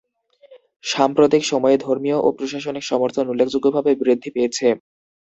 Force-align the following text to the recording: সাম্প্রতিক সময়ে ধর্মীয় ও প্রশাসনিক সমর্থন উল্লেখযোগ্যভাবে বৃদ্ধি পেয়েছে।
সাম্প্রতিক 0.83 1.43
সময়ে 1.45 1.77
ধর্মীয় 1.79 2.17
ও 2.19 2.37
প্রশাসনিক 2.37 2.83
সমর্থন 2.87 3.25
উল্লেখযোগ্যভাবে 3.29 3.91
বৃদ্ধি 4.01 4.29
পেয়েছে। 4.35 4.67